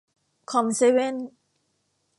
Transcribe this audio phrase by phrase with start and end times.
[0.51, 1.15] คอมเซเว่น